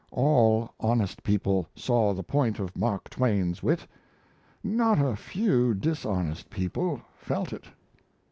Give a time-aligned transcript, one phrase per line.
[0.09, 3.85] All honest people saw the point of Mark Twain's wit.
[4.63, 7.65] Not a few dishonest people felt it."